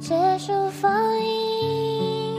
[0.00, 0.90] 结束放
[1.20, 2.36] 映，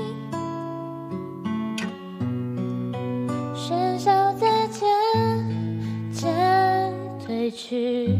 [3.55, 4.89] 喧嚣在渐
[6.11, 6.34] 渐
[7.25, 8.18] 褪去，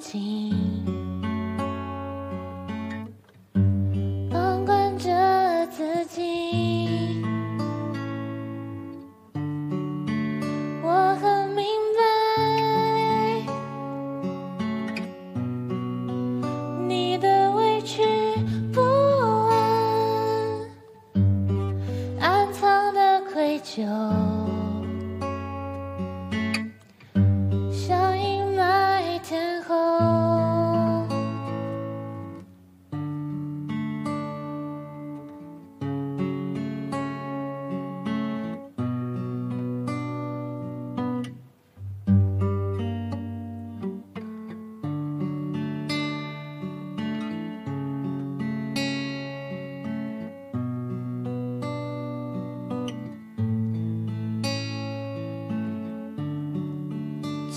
[0.00, 0.50] 个不停
[4.30, 7.22] 旁观着自己。
[10.82, 12.00] 我很明白。
[16.88, 18.02] 你的委屈
[18.72, 18.80] 不
[19.50, 19.54] 安，
[22.20, 23.84] 暗藏的愧疚，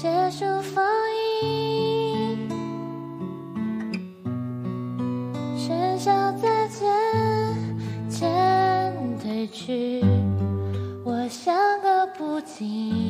[0.04, 0.84] 结束封
[1.44, 2.38] 印，
[5.56, 6.86] 喧嚣在渐
[8.10, 8.30] 渐
[9.18, 10.04] 褪去，
[11.06, 13.03] 我像个不停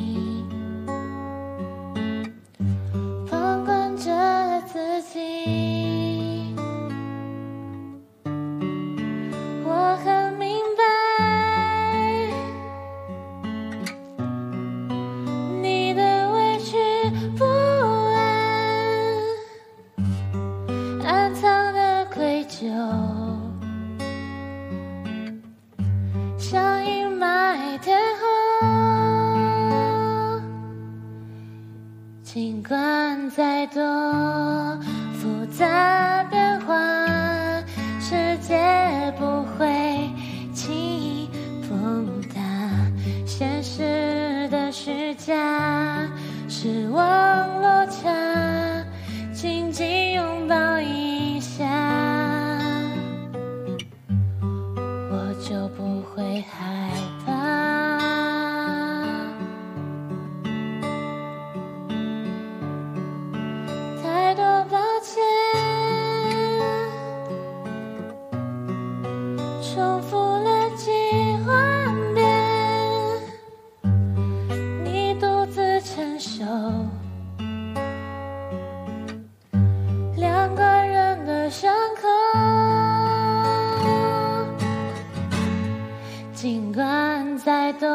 [22.60, 22.68] 就，
[26.38, 28.22] 像阴霾天后。
[32.22, 33.82] 尽管再多
[35.14, 36.74] 复杂变化，
[38.00, 40.08] 世界不会
[40.54, 41.28] 轻易
[41.68, 42.38] 崩塌。
[43.26, 45.34] 现实的虚假，
[46.48, 48.84] 失望落差，
[49.32, 50.13] 紧紧
[69.74, 70.92] 重复了几
[71.48, 72.22] 万遍，
[74.84, 76.44] 你独自承受
[80.16, 82.02] 两个人的伤口。
[86.32, 87.88] 尽管再多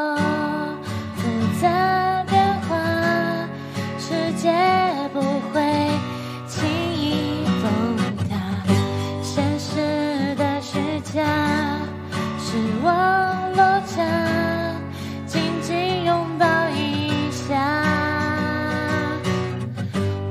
[12.51, 14.03] 失望落下，
[15.27, 17.83] 紧紧拥抱一下，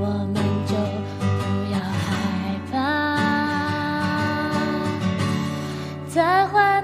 [0.01, 0.75] 我们就
[1.21, 1.23] 不
[1.73, 2.75] 要害怕。
[6.09, 6.83] 再坏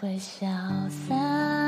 [0.00, 0.48] 会消
[0.88, 1.59] 散。